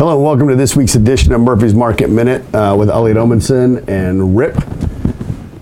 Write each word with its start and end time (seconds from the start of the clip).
Hello, 0.00 0.14
and 0.14 0.24
welcome 0.24 0.48
to 0.48 0.56
this 0.56 0.74
week's 0.74 0.94
edition 0.94 1.34
of 1.34 1.42
Murphy's 1.42 1.74
Market 1.74 2.08
Minute 2.08 2.54
uh, 2.54 2.74
with 2.74 2.88
Elliot 2.88 3.18
Omenson 3.18 3.86
and 3.86 4.34
Rip. 4.34 4.56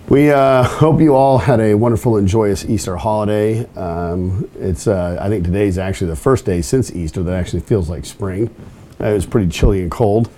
We 0.09 0.31
uh, 0.31 0.63
hope 0.63 1.01
you 1.01 1.17
all 1.17 1.39
had 1.39 1.59
a 1.59 1.75
wonderful 1.75 2.19
and 2.19 2.29
joyous 2.29 2.65
Easter 2.65 2.97
holiday. 2.97 3.67
Um, 3.75 4.49
it's 4.55 4.87
uh, 4.87 5.19
I 5.21 5.29
think 5.29 5.45
today's 5.45 5.77
actually 5.77 6.11
the 6.11 6.17
first 6.17 6.45
day 6.45 6.63
since 6.63 6.95
Easter 6.95 7.25
that 7.25 7.35
actually 7.35 7.63
feels 7.63 7.91
like 7.91 8.05
spring. 8.05 8.55
it 9.01 9.13
was 9.13 9.27
pretty 9.27 9.51
chilly 9.51 9.83
and 9.83 9.91
cold. 9.91 10.31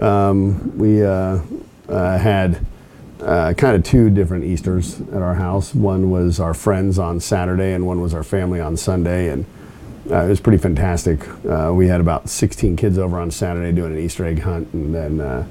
Um, 0.00 0.78
we 0.78 1.04
uh, 1.04 1.40
uh, 1.88 2.16
had 2.16 2.64
uh, 3.20 3.54
kind 3.54 3.74
of 3.74 3.82
two 3.82 4.08
different 4.08 4.44
Easters 4.44 5.00
at 5.00 5.20
our 5.20 5.34
house. 5.34 5.74
One 5.74 6.12
was 6.12 6.38
our 6.38 6.54
friends 6.54 6.96
on 6.96 7.18
Saturday, 7.18 7.72
and 7.72 7.88
one 7.88 8.00
was 8.00 8.14
our 8.14 8.22
family 8.22 8.60
on 8.60 8.76
Sunday, 8.76 9.30
and 9.30 9.46
uh, 10.10 10.24
it 10.24 10.28
was 10.28 10.40
pretty 10.40 10.58
fantastic. 10.58 11.26
Uh, 11.44 11.72
we 11.74 11.86
had 11.86 12.00
about 12.00 12.28
16 12.28 12.76
kids 12.76 12.98
over 12.98 13.18
on 13.18 13.30
Saturday 13.30 13.72
doing 13.72 13.92
an 13.92 13.98
Easter 13.98 14.24
egg 14.24 14.40
hunt, 14.40 14.72
and 14.72 14.94
then 14.94 15.20
uh, 15.20 15.46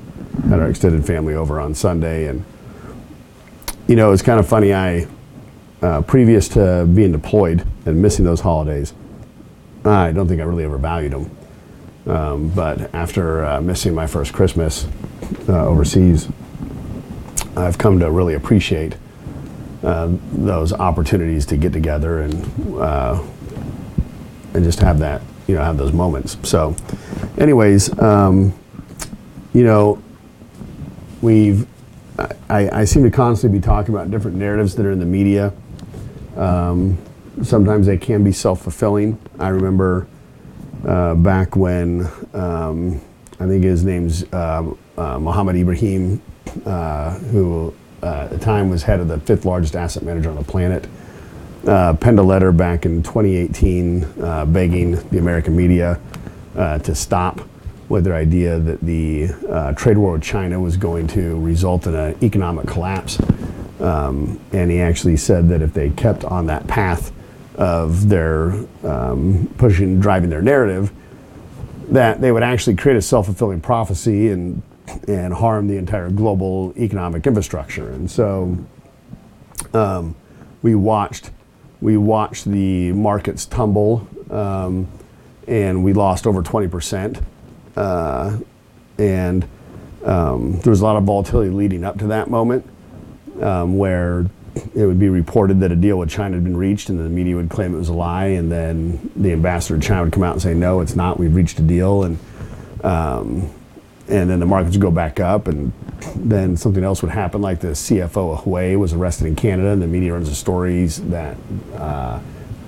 had 0.49 0.59
our 0.59 0.69
extended 0.69 1.05
family 1.05 1.35
over 1.35 1.59
on 1.59 1.75
Sunday. 1.75 2.27
And 2.27 2.43
you 3.87 3.95
know, 3.95 4.11
it's 4.11 4.23
kind 4.23 4.39
of 4.39 4.47
funny. 4.47 4.73
I 4.73 5.07
uh, 5.81 6.01
previous 6.01 6.47
to 6.49 6.87
being 6.91 7.11
deployed 7.11 7.65
and 7.85 8.01
missing 8.01 8.25
those 8.25 8.39
holidays, 8.39 8.93
I 9.85 10.11
don't 10.11 10.27
think 10.27 10.41
I 10.41 10.43
really 10.43 10.63
ever 10.63 10.77
valued 10.77 11.13
them. 11.13 11.37
Um, 12.07 12.49
but 12.49 12.93
after 12.95 13.45
uh, 13.45 13.61
missing 13.61 13.93
my 13.93 14.07
first 14.07 14.33
Christmas 14.33 14.87
uh, 15.47 15.67
overseas, 15.67 16.29
I've 17.55 17.77
come 17.77 17.99
to 17.99 18.09
really 18.09 18.33
appreciate 18.33 18.95
those 19.81 20.73
opportunities 20.73 21.45
to 21.45 21.57
get 21.57 21.71
together 21.71 22.19
and 22.19 22.33
and 24.53 24.63
just 24.63 24.79
have 24.79 24.99
that, 24.99 25.21
you 25.47 25.55
know, 25.55 25.63
have 25.63 25.77
those 25.77 25.93
moments. 25.93 26.37
So, 26.43 26.75
anyways, 27.37 27.97
um, 27.99 28.53
you 29.53 29.63
know, 29.63 30.01
we've, 31.21 31.67
I, 32.49 32.69
I 32.69 32.85
seem 32.85 33.03
to 33.03 33.11
constantly 33.11 33.59
be 33.59 33.63
talking 33.63 33.93
about 33.93 34.09
different 34.11 34.37
narratives 34.37 34.75
that 34.75 34.85
are 34.85 34.91
in 34.91 34.99
the 34.99 35.05
media. 35.05 35.53
Um, 36.35 36.97
sometimes 37.43 37.87
they 37.87 37.97
can 37.97 38.23
be 38.23 38.31
self 38.31 38.61
fulfilling. 38.61 39.17
I 39.39 39.49
remember 39.49 40.07
uh, 40.85 41.15
back 41.15 41.55
when 41.55 42.07
um, 42.33 43.01
I 43.39 43.45
think 43.47 43.63
his 43.63 43.83
name's 43.83 44.23
uh, 44.33 44.73
uh, 44.97 45.19
Mohammed 45.19 45.55
Ibrahim, 45.55 46.21
uh, 46.65 47.17
who 47.19 47.73
uh, 48.01 48.23
at 48.23 48.29
the 48.29 48.39
time 48.39 48.69
was 48.69 48.83
head 48.83 48.99
of 48.99 49.07
the 49.07 49.19
fifth 49.19 49.45
largest 49.45 49.75
asset 49.75 50.03
manager 50.03 50.29
on 50.29 50.35
the 50.35 50.43
planet 50.43 50.87
uh, 51.67 51.93
penned 51.95 52.19
a 52.19 52.23
letter 52.23 52.51
back 52.51 52.85
in 52.85 53.03
2018 53.03 54.03
uh, 54.21 54.45
begging 54.45 54.95
the 55.09 55.17
American 55.17 55.55
media 55.55 55.99
uh, 56.55 56.79
to 56.79 56.95
stop 56.95 57.41
with 57.89 58.03
their 58.03 58.15
idea 58.15 58.59
that 58.59 58.81
the 58.81 59.27
uh, 59.49 59.73
trade 59.73 59.97
war 59.97 60.13
with 60.13 60.23
China 60.23 60.59
was 60.59 60.75
going 60.75 61.07
to 61.07 61.39
result 61.39 61.87
in 61.87 61.95
an 61.95 62.21
economic 62.23 62.67
collapse. 62.67 63.19
Um, 63.79 64.39
and 64.51 64.71
he 64.71 64.81
actually 64.81 65.17
said 65.17 65.49
that 65.49 65.61
if 65.61 65.73
they 65.73 65.91
kept 65.91 66.25
on 66.25 66.47
that 66.47 66.67
path 66.67 67.11
of 67.55 68.09
their 68.09 68.53
um, 68.83 69.53
pushing, 69.57 69.99
driving 69.99 70.29
their 70.29 70.41
narrative, 70.41 70.91
that 71.89 72.19
they 72.19 72.31
would 72.31 72.43
actually 72.43 72.75
create 72.75 72.97
a 72.97 73.01
self-fulfilling 73.01 73.61
prophecy 73.61 74.29
and 74.29 74.61
and 75.07 75.33
harm 75.33 75.67
the 75.67 75.75
entire 75.75 76.09
global 76.09 76.73
economic 76.77 77.27
infrastructure. 77.27 77.89
And 77.89 78.09
so 78.09 78.57
um, 79.73 80.15
we 80.61 80.75
watched 80.75 81.29
we 81.81 81.97
watched 81.97 82.45
the 82.45 82.91
markets 82.91 83.45
tumble 83.45 84.07
um, 84.29 84.87
and 85.47 85.83
we 85.83 85.93
lost 85.93 86.27
over 86.27 86.41
20%. 86.41 87.23
Uh, 87.75 88.37
and 88.97 89.47
um, 90.03 90.59
there 90.61 90.71
was 90.71 90.81
a 90.81 90.83
lot 90.83 90.95
of 90.95 91.03
volatility 91.03 91.51
leading 91.51 91.83
up 91.83 91.99
to 91.99 92.07
that 92.07 92.29
moment 92.29 92.67
um, 93.41 93.77
where 93.77 94.25
it 94.75 94.85
would 94.85 94.99
be 94.99 95.09
reported 95.09 95.59
that 95.59 95.71
a 95.71 95.75
deal 95.75 95.97
with 95.97 96.09
China 96.09 96.35
had 96.35 96.43
been 96.43 96.57
reached 96.57 96.89
and 96.89 96.99
the 96.99 97.03
media 97.03 97.35
would 97.35 97.49
claim 97.49 97.75
it 97.75 97.77
was 97.77 97.89
a 97.89 97.93
lie 97.93 98.25
and 98.25 98.51
then 98.51 99.11
the 99.15 99.31
ambassador 99.31 99.79
to 99.79 99.87
China 99.87 100.03
would 100.03 100.13
come 100.13 100.23
out 100.23 100.33
and 100.33 100.41
say, 100.41 100.53
no, 100.53 100.81
it's 100.81 100.95
not, 100.95 101.19
we've 101.19 101.35
reached 101.35 101.59
a 101.59 101.61
deal. 101.61 102.03
And, 102.03 102.17
um, 102.83 103.49
and 104.07 104.29
then 104.29 104.39
the 104.39 104.45
markets 104.45 104.75
would 104.75 104.81
go 104.81 104.91
back 104.91 105.19
up 105.19 105.47
and 105.47 105.71
then 106.15 106.57
something 106.57 106.83
else 106.83 107.01
would 107.01 107.11
happen, 107.11 107.41
like 107.41 107.59
the 107.59 107.69
CFO 107.69 108.33
of 108.37 108.43
Huawei 108.43 108.77
was 108.77 108.93
arrested 108.93 109.27
in 109.27 109.35
Canada, 109.35 109.69
and 109.69 109.81
the 109.81 109.87
media 109.87 110.13
runs 110.13 110.29
the 110.29 110.35
stories 110.35 111.01
that 111.09 111.37
uh, 111.75 112.19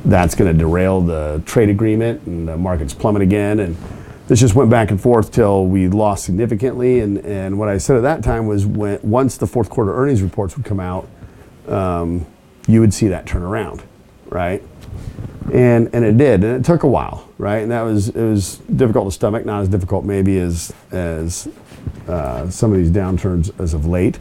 that's 0.05 0.35
going 0.35 0.51
to 0.51 0.57
derail 0.57 1.01
the 1.01 1.41
trade 1.45 1.69
agreement, 1.69 2.21
and 2.25 2.47
the 2.47 2.57
markets 2.57 2.93
plummet 2.93 3.21
again. 3.21 3.59
And 3.59 3.75
this 4.27 4.39
just 4.39 4.55
went 4.55 4.69
back 4.69 4.91
and 4.91 5.01
forth 5.01 5.31
till 5.31 5.65
we 5.65 5.87
lost 5.87 6.23
significantly. 6.23 6.99
And, 6.99 7.17
and 7.25 7.57
what 7.59 7.67
I 7.67 7.77
said 7.77 7.97
at 7.97 8.03
that 8.03 8.23
time 8.23 8.45
was 8.45 8.65
when 8.65 8.99
once 9.01 9.37
the 9.37 9.47
fourth 9.47 9.69
quarter 9.69 9.95
earnings 9.95 10.21
reports 10.21 10.55
would 10.55 10.65
come 10.65 10.79
out, 10.79 11.07
um, 11.67 12.25
you 12.67 12.79
would 12.79 12.93
see 12.93 13.07
that 13.07 13.25
turn 13.25 13.41
around, 13.41 13.83
right? 14.27 14.63
And 15.51 15.89
and 15.93 16.05
it 16.05 16.17
did, 16.17 16.43
and 16.43 16.63
it 16.63 16.65
took 16.65 16.83
a 16.83 16.87
while, 16.87 17.27
right? 17.39 17.57
And 17.57 17.71
that 17.71 17.81
was 17.81 18.09
it 18.09 18.21
was 18.21 18.57
difficult 18.75 19.07
to 19.07 19.11
stomach, 19.11 19.45
not 19.45 19.61
as 19.61 19.67
difficult 19.67 20.05
maybe 20.05 20.37
as 20.37 20.71
as 20.91 21.47
uh, 22.07 22.49
some 22.49 22.71
of 22.71 22.77
these 22.77 22.91
downturns 22.91 23.57
as 23.59 23.73
of 23.73 23.85
late. 23.85 24.19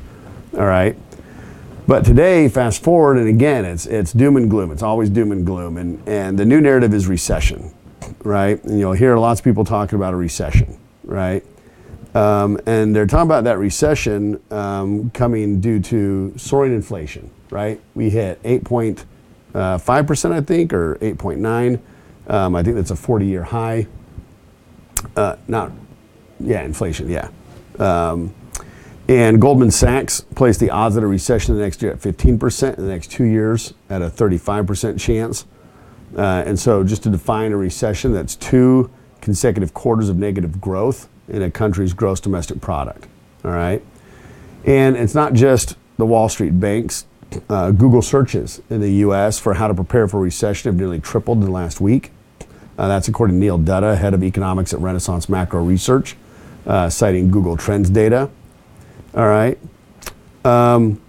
All 0.55 0.67
right. 0.67 0.97
But 1.87 2.05
today, 2.05 2.49
fast 2.51 2.83
forward, 2.83 3.17
and 3.17 3.29
again, 3.29 3.65
it's 3.65 3.87
it's 3.87 4.13
doom 4.13 4.37
and 4.37 4.51
gloom. 4.51 4.71
It's 4.71 4.83
always 4.83 5.09
doom 5.09 5.33
and 5.33 5.47
gloom, 5.47 5.79
and 5.79 6.07
and 6.07 6.39
the 6.39 6.45
new 6.45 6.61
narrative 6.61 6.93
is 6.93 7.07
recession, 7.07 7.73
right? 8.23 8.63
And 8.65 8.79
you'll 8.79 8.93
hear 8.93 9.17
lots 9.17 9.41
of 9.41 9.45
people 9.45 9.65
talking 9.65 9.97
about 9.97 10.13
a 10.13 10.17
recession, 10.17 10.79
right? 11.05 11.43
Um, 12.15 12.61
and 12.67 12.95
they're 12.95 13.07
talking 13.07 13.27
about 13.27 13.45
that 13.45 13.59
recession 13.59 14.39
um, 14.51 15.11
coming 15.11 15.61
due 15.61 15.81
to 15.81 16.35
soaring 16.37 16.75
inflation, 16.75 17.31
right? 17.51 17.81
We 17.95 18.11
hit 18.11 18.43
8.5 18.43 20.07
percent, 20.07 20.35
I 20.35 20.41
think, 20.43 20.73
or 20.75 20.97
8.9. 20.97 21.81
Um, 22.29 22.55
I 22.55 22.63
think 22.63 22.77
that's 22.77 22.91
a 22.91 22.95
40-year 22.95 23.45
high. 23.45 23.87
Uh, 25.17 25.37
not, 25.47 25.73
yeah, 26.41 26.63
inflation, 26.63 27.09
yeah. 27.09 27.29
Um, 27.79 28.35
and 29.09 29.41
Goldman 29.41 29.71
Sachs 29.71 30.21
placed 30.21 30.61
the 30.61 30.71
odds 30.71 30.97
of 30.97 31.03
a 31.03 31.07
recession 31.07 31.57
the 31.57 31.63
next 31.63 31.81
year 31.81 31.93
at 31.93 31.99
15%, 31.99 32.79
in 32.79 32.85
the 32.85 32.91
next 32.91 33.11
two 33.11 33.25
years 33.25 33.73
at 33.89 34.03
a 34.03 34.11
35% 34.11 35.01
chance. 35.01 35.47
Uh, 36.17 36.43
and 36.47 36.59
so, 36.59 36.85
just 36.85 37.03
to 37.03 37.11
define 37.11 37.53
a 37.53 37.57
recession, 37.57 38.13
that's 38.13 38.37
two 38.37 38.91
consecutive 39.21 39.73
quarters 39.75 40.09
of 40.09 40.17
negative 40.17 40.61
growth 40.61 41.09
in 41.29 41.43
a 41.43 41.51
country's 41.51 41.93
gross 41.93 42.21
domestic 42.21 42.61
product. 42.61 43.07
All 43.45 43.51
right? 43.51 43.83
And 44.65 44.97
it's 44.97 45.15
not 45.15 45.33
just 45.33 45.77
the 45.97 46.07
Wall 46.07 46.29
Street 46.29 46.61
banks. 46.61 47.07
Uh, 47.49 47.71
Google 47.73 48.01
searches 48.01 48.63
in 48.71 48.81
the 48.81 48.91
US 49.05 49.39
for 49.39 49.55
how 49.55 49.69
to 49.69 49.75
prepare 49.75 50.09
for 50.09 50.19
recession 50.19 50.71
have 50.71 50.79
nearly 50.79 50.99
tripled 50.99 51.39
in 51.39 51.45
the 51.45 51.51
last 51.51 51.81
week. 51.81 52.11
Uh, 52.79 52.89
that's 52.89 53.09
according 53.09 53.37
to 53.37 53.41
Neil 53.41 53.59
Dutta, 53.59 53.99
head 53.99 54.15
of 54.15 54.23
economics 54.23 54.73
at 54.73 54.81
Renaissance 54.81 55.29
Macro 55.29 55.63
Research 55.63 56.17
uh, 56.69 56.89
citing 56.89 57.31
Google 57.31 57.57
Trends 57.57 57.91
data. 57.91 58.31
All 59.15 59.27
right. 59.27 59.59
Um, 60.45 61.01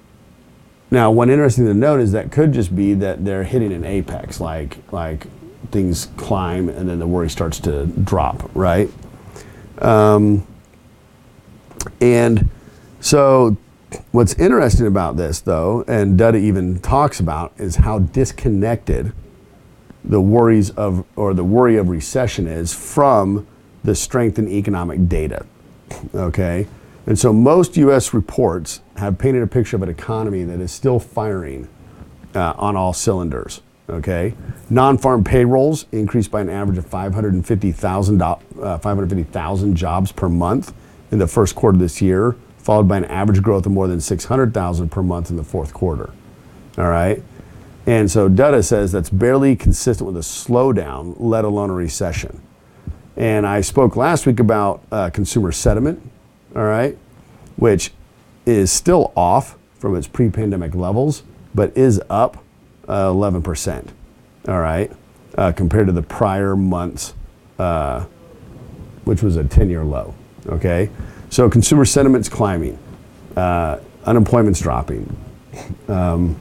now, 0.89 1.11
one 1.11 1.29
interesting 1.29 1.65
to 1.67 1.73
note 1.73 1.99
is 1.99 2.13
that 2.13 2.31
could 2.31 2.51
just 2.51 2.75
be 2.75 2.95
that 2.95 3.23
they're 3.23 3.43
hitting 3.43 3.71
an 3.71 3.85
apex, 3.85 4.39
like 4.39 4.77
like 4.91 5.27
things 5.71 6.07
climb 6.17 6.69
and 6.69 6.89
then 6.89 6.97
the 6.97 7.05
worry 7.05 7.29
starts 7.29 7.59
to 7.59 7.85
drop, 7.85 8.49
right? 8.55 8.89
Um, 9.79 10.47
and 12.01 12.49
so, 12.99 13.57
what's 14.11 14.33
interesting 14.35 14.87
about 14.87 15.17
this, 15.17 15.41
though, 15.41 15.83
and 15.87 16.19
Dutta 16.19 16.39
even 16.39 16.79
talks 16.79 17.19
about, 17.19 17.53
is 17.57 17.77
how 17.77 17.99
disconnected 17.99 19.13
the 20.03 20.21
worries 20.21 20.69
of 20.71 21.05
or 21.15 21.33
the 21.33 21.43
worry 21.43 21.75
of 21.75 21.89
recession 21.89 22.47
is 22.47 22.73
from 22.73 23.45
the 23.83 23.95
strength 23.95 24.39
in 24.39 24.47
economic 24.47 25.07
data. 25.07 25.45
Okay? 26.13 26.67
And 27.05 27.17
so 27.17 27.33
most 27.33 27.77
US 27.77 28.13
reports 28.13 28.81
have 28.97 29.17
painted 29.17 29.41
a 29.41 29.47
picture 29.47 29.75
of 29.75 29.81
an 29.81 29.89
economy 29.89 30.43
that 30.43 30.59
is 30.59 30.71
still 30.71 30.99
firing 30.99 31.67
uh, 32.35 32.53
on 32.57 32.75
all 32.75 32.93
cylinders. 32.93 33.61
Okay? 33.89 34.35
Non 34.69 34.97
farm 34.97 35.23
payrolls 35.23 35.85
increased 35.91 36.29
by 36.29 36.41
an 36.41 36.49
average 36.49 36.77
of 36.77 36.85
550,000 36.85 38.21
uh, 38.21 38.35
550, 38.77 39.73
jobs 39.73 40.11
per 40.11 40.29
month 40.29 40.73
in 41.11 41.17
the 41.17 41.27
first 41.27 41.55
quarter 41.55 41.75
of 41.75 41.79
this 41.79 42.01
year, 42.01 42.35
followed 42.59 42.87
by 42.87 42.97
an 42.97 43.05
average 43.05 43.41
growth 43.41 43.65
of 43.65 43.71
more 43.71 43.87
than 43.87 43.99
600,000 43.99 44.89
per 44.89 45.01
month 45.01 45.31
in 45.31 45.37
the 45.37 45.43
fourth 45.43 45.73
quarter. 45.73 46.11
All 46.77 46.89
right? 46.89 47.23
And 47.87 48.11
so 48.11 48.29
Dutta 48.29 48.63
says 48.63 48.91
that's 48.91 49.09
barely 49.09 49.55
consistent 49.55 50.05
with 50.05 50.17
a 50.17 50.19
slowdown, 50.19 51.15
let 51.17 51.43
alone 51.43 51.71
a 51.71 51.73
recession. 51.73 52.41
And 53.19 53.45
I 53.45 53.59
spoke 53.59 53.97
last 53.97 54.25
week 54.25 54.39
about 54.39 54.81
uh, 54.93 55.09
consumer 55.09 55.51
sentiment, 55.51 56.01
all 56.55 56.63
right, 56.63 56.97
which 57.57 57.91
is 58.45 58.71
still 58.71 59.11
off 59.15 59.57
from 59.77 59.95
its 59.97 60.07
pre 60.07 60.29
pandemic 60.29 60.73
levels, 60.73 61.23
but 61.53 61.75
is 61.77 62.01
up 62.09 62.41
uh, 62.87 63.09
11%, 63.09 63.89
all 64.47 64.59
right, 64.59 64.91
uh, 65.37 65.51
compared 65.51 65.87
to 65.87 65.93
the 65.93 66.01
prior 66.01 66.55
month's 66.55 67.13
uh, 67.59 68.05
which 69.03 69.21
was 69.21 69.35
a 69.35 69.43
10-year 69.43 69.83
low. 69.83 70.13
Okay, 70.47 70.89
so 71.29 71.49
consumer 71.49 71.83
sentiment's 71.83 72.29
climbing, 72.29 72.79
uh, 73.35 73.79
unemployment's 74.05 74.61
dropping, 74.61 75.13
um, 75.89 76.39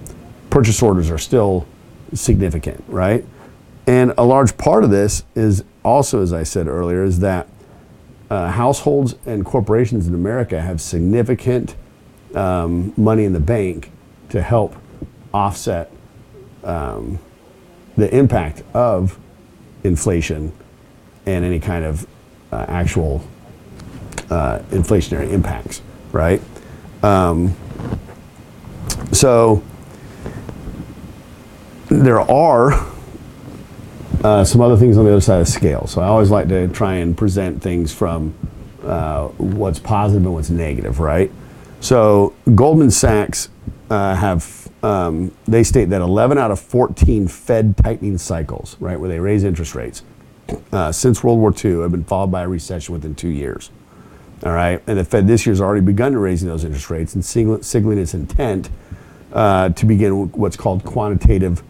purchase 0.48 0.80
orders 0.80 1.10
are 1.10 1.18
still 1.18 1.66
significant, 2.14 2.84
right? 2.86 3.24
And 3.88 4.12
a 4.16 4.24
large 4.24 4.56
part 4.56 4.84
of 4.84 4.90
this 4.90 5.24
is 5.34 5.64
also, 5.88 6.22
as 6.22 6.32
I 6.32 6.42
said 6.42 6.66
earlier, 6.66 7.02
is 7.02 7.20
that 7.20 7.48
uh, 8.30 8.50
households 8.50 9.14
and 9.24 9.44
corporations 9.44 10.06
in 10.06 10.14
America 10.14 10.60
have 10.60 10.80
significant 10.80 11.74
um, 12.34 12.92
money 12.96 13.24
in 13.24 13.32
the 13.32 13.40
bank 13.40 13.90
to 14.28 14.42
help 14.42 14.76
offset 15.32 15.90
um, 16.62 17.18
the 17.96 18.14
impact 18.14 18.62
of 18.74 19.18
inflation 19.82 20.52
and 21.26 21.44
any 21.44 21.58
kind 21.58 21.84
of 21.84 22.06
uh, 22.52 22.66
actual 22.68 23.24
uh, 24.30 24.58
inflationary 24.70 25.30
impacts, 25.32 25.80
right? 26.12 26.42
Um, 27.02 27.56
so 29.12 29.62
there 31.88 32.20
are 32.20 32.86
uh, 34.24 34.44
some 34.44 34.60
other 34.60 34.76
things 34.76 34.96
on 34.96 35.04
the 35.04 35.12
other 35.12 35.20
side 35.20 35.40
of 35.40 35.46
the 35.46 35.52
scale. 35.52 35.86
So 35.86 36.00
I 36.00 36.06
always 36.06 36.30
like 36.30 36.48
to 36.48 36.68
try 36.68 36.94
and 36.94 37.16
present 37.16 37.62
things 37.62 37.92
from 37.92 38.34
uh, 38.82 39.28
what's 39.28 39.78
positive 39.78 40.24
and 40.24 40.34
what's 40.34 40.50
negative, 40.50 41.00
right? 41.00 41.30
So 41.80 42.34
Goldman 42.54 42.90
Sachs 42.90 43.48
uh, 43.90 44.14
have 44.14 44.68
um, 44.82 45.34
they 45.46 45.64
state 45.64 45.86
that 45.86 46.00
11 46.00 46.38
out 46.38 46.50
of 46.50 46.60
14 46.60 47.28
Fed 47.28 47.76
tightening 47.76 48.18
cycles, 48.18 48.76
right, 48.80 48.98
where 48.98 49.08
they 49.08 49.18
raise 49.18 49.44
interest 49.44 49.74
rates, 49.74 50.02
uh, 50.72 50.92
since 50.92 51.24
World 51.24 51.40
War 51.40 51.52
II 51.52 51.82
have 51.82 51.90
been 51.90 52.04
followed 52.04 52.30
by 52.30 52.42
a 52.42 52.48
recession 52.48 52.92
within 52.92 53.14
two 53.14 53.28
years. 53.28 53.70
All 54.44 54.52
right, 54.52 54.80
and 54.86 54.98
the 54.98 55.04
Fed 55.04 55.26
this 55.26 55.46
year 55.46 55.52
has 55.52 55.60
already 55.60 55.84
begun 55.84 56.12
to 56.12 56.18
raising 56.20 56.48
those 56.48 56.64
interest 56.64 56.90
rates 56.90 57.14
and 57.14 57.24
signaling 57.24 57.98
its 57.98 58.14
intent 58.14 58.70
uh, 59.32 59.70
to 59.70 59.84
begin 59.84 60.30
what's 60.30 60.56
called 60.56 60.84
quantitative 60.84 61.62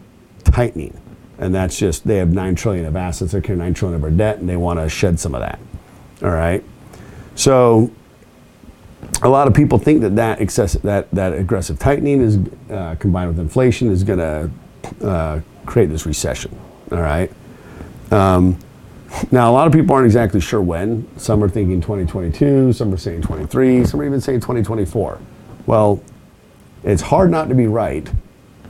tightening, 0.43 0.99
and 1.39 1.55
that's 1.55 1.77
just 1.79 2.05
they 2.05 2.17
have 2.17 2.31
nine 2.31 2.55
trillion 2.55 2.85
of 2.85 2.95
assets, 2.95 3.31
they're 3.31 3.41
carrying 3.41 3.59
nine 3.59 3.73
trillion 3.73 3.99
of 3.99 4.03
our 4.03 4.11
debt, 4.11 4.37
and 4.37 4.47
they 4.47 4.57
want 4.57 4.79
to 4.79 4.89
shed 4.89 5.19
some 5.19 5.33
of 5.33 5.41
that. 5.41 5.59
All 6.21 6.29
right, 6.29 6.63
so 7.35 7.91
a 9.21 9.29
lot 9.29 9.47
of 9.47 9.53
people 9.53 9.77
think 9.77 10.01
that 10.01 10.15
that, 10.15 10.41
excessive, 10.41 10.81
that, 10.83 11.09
that 11.11 11.33
aggressive 11.33 11.79
tightening 11.79 12.21
is 12.21 12.37
uh, 12.69 12.95
combined 12.99 13.29
with 13.29 13.39
inflation 13.39 13.91
is 13.91 14.03
going 14.03 14.19
to 14.19 15.05
uh, 15.05 15.41
create 15.65 15.87
this 15.87 16.05
recession. 16.05 16.57
All 16.91 17.01
right. 17.01 17.31
Um, 18.11 18.57
now, 19.31 19.49
a 19.49 19.53
lot 19.53 19.67
of 19.67 19.73
people 19.73 19.95
aren't 19.95 20.05
exactly 20.05 20.39
sure 20.39 20.61
when. 20.61 21.07
Some 21.17 21.43
are 21.43 21.49
thinking 21.49 21.81
2022, 21.81 22.73
some 22.73 22.93
are 22.93 22.97
saying 22.97 23.23
23, 23.23 23.85
some 23.85 23.99
are 23.99 24.05
even 24.05 24.21
saying 24.21 24.39
2024. 24.39 25.19
Well, 25.65 26.01
it's 26.83 27.01
hard 27.01 27.31
not 27.31 27.49
to 27.49 27.55
be 27.55 27.67
right 27.67 28.07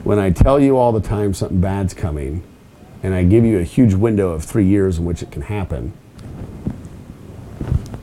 when 0.04 0.18
I 0.18 0.31
tell 0.31 0.60
you 0.60 0.77
all 0.77 0.92
the 0.92 1.01
time 1.01 1.33
something 1.33 1.62
bad's 1.62 1.94
coming 1.94 2.44
and 3.01 3.13
I 3.13 3.24
give 3.24 3.46
you 3.46 3.60
a 3.60 3.63
huge 3.63 3.94
window 3.94 4.31
of 4.31 4.44
three 4.44 4.66
years 4.66 4.98
in 4.98 5.06
which 5.06 5.24
it 5.24 5.31
can 5.31 5.44
happen 5.44 5.94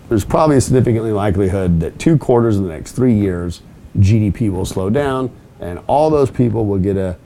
there's 0.09 0.25
probably 0.25 0.57
a 0.57 0.61
significantly 0.61 1.13
likelihood 1.13 1.81
that 1.81 1.99
two 1.99 2.17
quarters 2.17 2.57
in 2.57 2.63
the 2.63 2.69
next 2.69 2.93
three 2.93 3.15
years, 3.15 3.63
GDP 3.99 4.51
will 4.51 4.65
slow 4.65 4.89
down, 4.89 5.31
and 5.61 5.81
all 5.87 6.11
those 6.11 6.31
people 6.31 6.67
will 6.67 6.79
get 6.79 6.97
a 6.97 7.17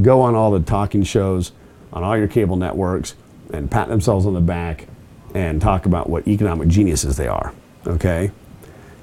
go 0.00 0.22
on 0.22 0.34
all 0.34 0.50
the 0.50 0.60
talking 0.60 1.02
shows 1.02 1.52
on 1.92 2.02
all 2.02 2.16
your 2.16 2.28
cable 2.28 2.56
networks 2.56 3.14
and 3.52 3.70
pat 3.70 3.88
themselves 3.88 4.24
on 4.24 4.32
the 4.32 4.40
back 4.40 4.86
and 5.34 5.60
talk 5.60 5.84
about 5.84 6.08
what 6.08 6.26
economic 6.26 6.68
geniuses 6.68 7.16
they 7.16 7.26
are. 7.26 7.52
Okay, 7.86 8.30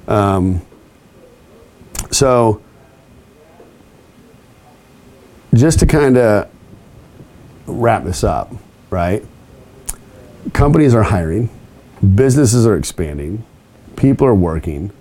um, 0.07 0.61
so 2.09 2.61
just 5.53 5.79
to 5.79 5.85
kind 5.85 6.17
of 6.17 6.49
wrap 7.67 8.03
this 8.03 8.23
up, 8.23 8.51
right? 8.89 9.23
Companies 10.53 10.95
are 10.95 11.03
hiring 11.03 11.49
businesses 12.15 12.65
are 12.65 12.77
expanding, 12.77 13.43
people 13.95 14.27
are 14.27 14.35
working, 14.35 14.91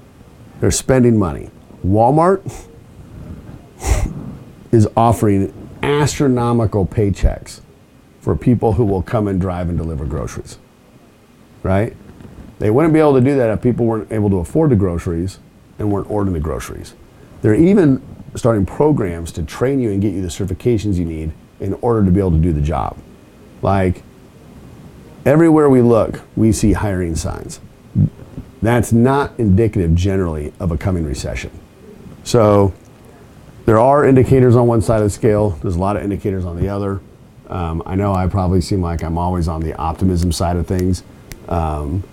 they're 0.61 0.71
spending 0.71 1.19
money. 1.19 1.51
Walmart 1.85 2.67
is 4.73 4.89
offering 4.97 5.53
astronomical 5.83 6.87
paychecks 6.87 7.61
for 8.21 8.35
people 8.35 8.73
who 8.73 8.85
will 8.85 9.03
come 9.03 9.29
and 9.29 9.41
drive 9.41 9.69
and 9.69 9.79
deliver 9.79 10.05
groceries. 10.05 10.59
Right? 11.63 11.95
They 12.59 12.71
wouldn't 12.71 12.95
be 12.95 13.01
able 13.01 13.15
to 13.15 13.21
do 13.21 13.37
that 13.37 13.51
if 13.51 13.61
people 13.61 13.87
weren't 13.87 14.11
able 14.11 14.31
to 14.31 14.39
afford 14.39 14.71
the 14.71 14.77
groceries 14.77 15.39
and 15.79 15.93
weren't 15.93 16.11
ordering 16.11 16.33
the 16.33 16.41
groceries. 16.41 16.95
They're 17.43 17.55
even 17.55 18.03
starting 18.35 18.65
programs 18.65 19.31
to 19.33 19.43
train 19.43 19.79
you 19.79 19.91
and 19.91 20.01
get 20.01 20.15
you 20.15 20.23
the 20.23 20.29
certifications 20.29 20.97
you 20.97 21.05
need 21.05 21.33
in 21.61 21.75
order 21.75 22.05
to 22.05 22.11
be 22.11 22.21
able 22.21 22.33
to 22.33 22.39
do 22.39 22.53
the 22.53 22.61
job. 22.61 22.97
Like 23.63 24.03
Everywhere 25.27 25.69
we 25.69 25.83
look, 25.83 26.21
we 26.37 26.53
see 26.53 26.75
hiring 26.75 27.17
signs. 27.17 27.59
That's 28.63 28.93
not 28.93 29.33
indicative 29.39 29.93
generally 29.97 30.53
of 30.61 30.71
a 30.71 30.79
coming 30.79 31.05
recession. 31.05 31.51
So 32.23 32.73
there 33.65 33.81
are 33.81 34.07
indicators 34.07 34.55
on 34.55 34.69
one 34.69 34.83
side 34.83 34.99
of 34.99 35.03
the 35.03 35.11
scale, 35.11 35.51
there's 35.63 35.75
a 35.75 35.81
lot 35.81 35.97
of 35.97 36.05
indicators 36.05 36.45
on 36.45 36.57
the 36.57 36.69
other. 36.69 37.01
Um, 37.49 37.83
I 37.85 37.97
know 37.97 38.15
I 38.15 38.29
probably 38.29 38.61
seem 38.61 38.81
like 38.81 39.03
I'm 39.03 39.19
always 39.19 39.49
on 39.49 39.63
the 39.63 39.75
optimism 39.75 40.31
side 40.31 40.57
of 40.57 40.69
things. 40.69 41.03
Um, 41.49 42.05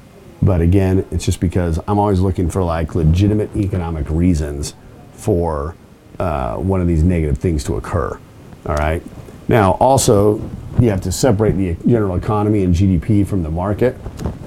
but 0.41 0.61
again, 0.61 1.05
it's 1.11 1.23
just 1.23 1.39
because 1.39 1.79
I'm 1.87 1.99
always 1.99 2.19
looking 2.19 2.49
for 2.49 2.63
like 2.63 2.95
legitimate 2.95 3.55
economic 3.55 4.09
reasons 4.09 4.73
for 5.11 5.75
uh, 6.17 6.55
one 6.55 6.81
of 6.81 6.87
these 6.87 7.03
negative 7.03 7.37
things 7.37 7.63
to 7.65 7.75
occur. 7.75 8.19
All 8.65 8.75
right. 8.75 9.03
Now, 9.47 9.73
also, 9.73 10.37
you 10.79 10.89
have 10.89 11.01
to 11.01 11.11
separate 11.11 11.53
the 11.53 11.75
general 11.87 12.15
economy 12.15 12.63
and 12.63 12.73
GDP 12.73 13.25
from 13.25 13.43
the 13.43 13.51
market. 13.51 13.95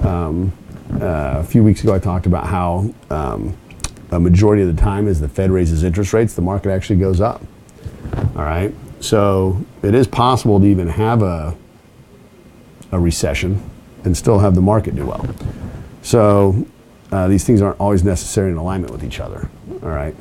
Um, 0.03 0.51
uh, 0.93 1.35
a 1.37 1.43
few 1.43 1.63
weeks 1.63 1.83
ago, 1.83 1.93
I 1.93 1.99
talked 1.99 2.25
about 2.25 2.47
how 2.47 2.93
um, 3.09 3.55
a 4.11 4.19
majority 4.19 4.63
of 4.63 4.75
the 4.75 4.81
time, 4.81 5.07
as 5.07 5.19
the 5.21 5.27
Fed 5.27 5.51
raises 5.51 5.83
interest 5.83 6.13
rates, 6.13 6.33
the 6.33 6.41
market 6.41 6.71
actually 6.71 6.99
goes 6.99 7.21
up. 7.21 7.41
All 8.35 8.43
right, 8.43 8.73
so 8.99 9.63
it 9.83 9.93
is 9.93 10.07
possible 10.07 10.59
to 10.59 10.65
even 10.65 10.87
have 10.87 11.21
a 11.21 11.55
a 12.91 12.99
recession 12.99 13.61
and 14.05 14.15
still 14.15 14.39
have 14.39 14.55
the 14.55 14.61
market 14.61 14.95
do 14.95 15.05
well. 15.05 15.27
So 16.01 16.65
uh, 17.11 17.27
these 17.27 17.43
things 17.43 17.61
aren't 17.61 17.79
always 17.79 18.03
necessarily 18.03 18.53
in 18.53 18.57
alignment 18.57 18.93
with 18.93 19.03
each 19.03 19.19
other. 19.19 19.49
All 19.83 19.89
right, 19.89 20.15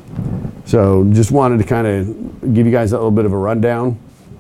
so 0.65 1.05
just 1.13 1.31
wanted 1.31 1.59
to 1.59 1.65
kind 1.65 1.87
of 1.87 2.55
give 2.55 2.67
you 2.67 2.73
guys 2.73 2.93
a 2.93 2.97
little 2.97 3.11
bit 3.11 3.25
of 3.25 3.33
a 3.33 3.37
rundown. 3.37 3.99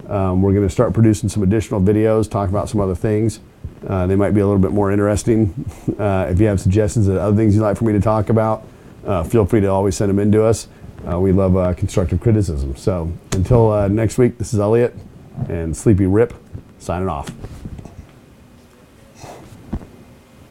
Um, 0.08 0.42
we're 0.42 0.52
going 0.52 0.66
to 0.66 0.72
start 0.72 0.92
producing 0.94 1.28
some 1.28 1.42
additional 1.42 1.80
videos, 1.80 2.30
talk 2.30 2.48
about 2.48 2.68
some 2.68 2.80
other 2.80 2.94
things. 2.94 3.40
Uh, 3.86 4.06
they 4.06 4.16
might 4.16 4.32
be 4.32 4.40
a 4.40 4.46
little 4.46 4.60
bit 4.60 4.72
more 4.72 4.90
interesting. 4.90 5.64
Uh, 5.96 6.26
if 6.30 6.38
you 6.38 6.46
have 6.46 6.60
suggestions 6.60 7.08
of 7.08 7.16
other 7.16 7.34
things 7.34 7.54
you'd 7.54 7.62
like 7.62 7.74
for 7.74 7.84
me 7.84 7.92
to 7.92 8.00
talk 8.00 8.28
about, 8.28 8.66
uh, 9.06 9.24
feel 9.24 9.46
free 9.46 9.62
to 9.62 9.66
always 9.66 9.96
send 9.96 10.10
them 10.10 10.18
in 10.18 10.30
to 10.30 10.44
us. 10.44 10.68
Uh, 11.10 11.18
we 11.18 11.32
love 11.32 11.56
uh, 11.56 11.72
constructive 11.72 12.20
criticism. 12.20 12.76
So 12.76 13.10
until 13.32 13.70
uh, 13.72 13.88
next 13.88 14.18
week, 14.18 14.36
this 14.36 14.52
is 14.52 14.60
Elliot 14.60 14.94
and 15.48 15.74
Sleepy 15.74 16.04
Rip 16.04 16.34
signing 16.78 17.08
off. 17.08 17.30